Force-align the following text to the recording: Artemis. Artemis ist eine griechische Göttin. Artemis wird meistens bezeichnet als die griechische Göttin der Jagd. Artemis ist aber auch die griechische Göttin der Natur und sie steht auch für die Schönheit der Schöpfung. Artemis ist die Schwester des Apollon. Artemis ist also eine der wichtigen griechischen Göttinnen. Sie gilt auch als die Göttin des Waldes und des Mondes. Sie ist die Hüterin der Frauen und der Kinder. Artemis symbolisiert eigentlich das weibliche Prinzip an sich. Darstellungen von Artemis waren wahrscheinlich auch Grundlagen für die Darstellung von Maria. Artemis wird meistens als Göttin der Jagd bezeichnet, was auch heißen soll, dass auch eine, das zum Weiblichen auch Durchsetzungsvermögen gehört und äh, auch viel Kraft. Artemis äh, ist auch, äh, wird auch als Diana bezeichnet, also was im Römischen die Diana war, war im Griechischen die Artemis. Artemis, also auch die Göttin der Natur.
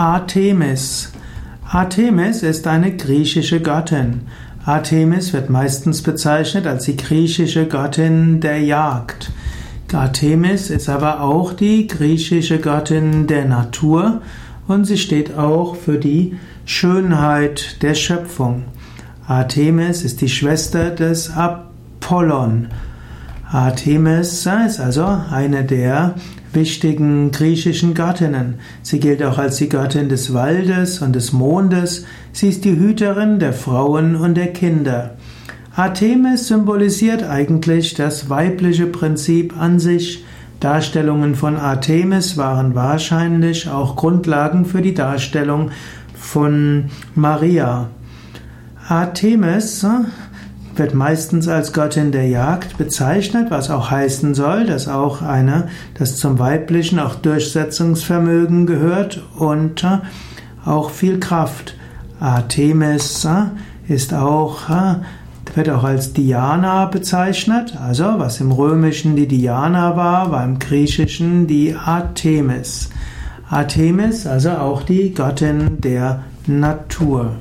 Artemis. 0.00 1.12
Artemis 1.68 2.42
ist 2.42 2.66
eine 2.66 2.96
griechische 2.96 3.60
Göttin. 3.60 4.22
Artemis 4.64 5.34
wird 5.34 5.50
meistens 5.50 6.00
bezeichnet 6.00 6.66
als 6.66 6.86
die 6.86 6.96
griechische 6.96 7.66
Göttin 7.66 8.40
der 8.40 8.62
Jagd. 8.62 9.30
Artemis 9.92 10.70
ist 10.70 10.88
aber 10.88 11.20
auch 11.20 11.52
die 11.52 11.86
griechische 11.86 12.60
Göttin 12.60 13.26
der 13.26 13.44
Natur 13.44 14.22
und 14.66 14.86
sie 14.86 14.96
steht 14.96 15.36
auch 15.36 15.76
für 15.76 15.98
die 15.98 16.34
Schönheit 16.64 17.82
der 17.82 17.92
Schöpfung. 17.92 18.64
Artemis 19.26 20.02
ist 20.02 20.22
die 20.22 20.30
Schwester 20.30 20.88
des 20.88 21.36
Apollon. 21.36 22.68
Artemis 23.52 24.46
ist 24.46 24.78
also 24.78 25.04
eine 25.30 25.64
der 25.64 26.14
wichtigen 26.52 27.32
griechischen 27.32 27.94
Göttinnen. 27.94 28.60
Sie 28.82 29.00
gilt 29.00 29.24
auch 29.24 29.38
als 29.38 29.56
die 29.56 29.68
Göttin 29.68 30.08
des 30.08 30.32
Waldes 30.32 31.02
und 31.02 31.16
des 31.16 31.32
Mondes. 31.32 32.06
Sie 32.32 32.48
ist 32.48 32.64
die 32.64 32.78
Hüterin 32.78 33.40
der 33.40 33.52
Frauen 33.52 34.14
und 34.14 34.36
der 34.36 34.52
Kinder. 34.52 35.16
Artemis 35.74 36.46
symbolisiert 36.46 37.24
eigentlich 37.24 37.94
das 37.94 38.30
weibliche 38.30 38.86
Prinzip 38.86 39.56
an 39.60 39.80
sich. 39.80 40.24
Darstellungen 40.60 41.34
von 41.34 41.56
Artemis 41.56 42.36
waren 42.36 42.76
wahrscheinlich 42.76 43.68
auch 43.68 43.96
Grundlagen 43.96 44.64
für 44.64 44.82
die 44.82 44.94
Darstellung 44.94 45.70
von 46.14 46.84
Maria. 47.16 47.88
Artemis 48.86 49.84
wird 50.80 50.94
meistens 50.94 51.46
als 51.46 51.74
Göttin 51.74 52.10
der 52.10 52.26
Jagd 52.26 52.78
bezeichnet, 52.78 53.50
was 53.50 53.70
auch 53.70 53.90
heißen 53.90 54.34
soll, 54.34 54.64
dass 54.64 54.88
auch 54.88 55.20
eine, 55.20 55.68
das 55.94 56.16
zum 56.16 56.38
Weiblichen 56.38 56.98
auch 56.98 57.16
Durchsetzungsvermögen 57.16 58.64
gehört 58.64 59.22
und 59.36 59.84
äh, 59.84 59.98
auch 60.64 60.88
viel 60.88 61.20
Kraft. 61.20 61.76
Artemis 62.18 63.26
äh, 63.26 63.92
ist 63.92 64.14
auch, 64.14 64.70
äh, 64.70 64.94
wird 65.54 65.68
auch 65.68 65.84
als 65.84 66.14
Diana 66.14 66.86
bezeichnet, 66.86 67.76
also 67.76 68.14
was 68.16 68.40
im 68.40 68.50
Römischen 68.50 69.16
die 69.16 69.28
Diana 69.28 69.96
war, 69.96 70.30
war 70.30 70.44
im 70.44 70.58
Griechischen 70.58 71.46
die 71.46 71.74
Artemis. 71.74 72.88
Artemis, 73.50 74.26
also 74.26 74.52
auch 74.52 74.82
die 74.82 75.12
Göttin 75.12 75.78
der 75.82 76.24
Natur. 76.46 77.36